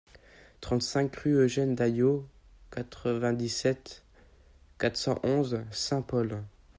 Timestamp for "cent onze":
4.97-5.61